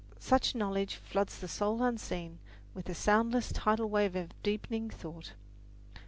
[0.17, 2.39] Such knowledge floods the soul unseen
[2.73, 5.33] with a soundless tidal wave of deepening thought.